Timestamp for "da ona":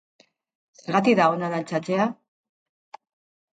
1.19-1.51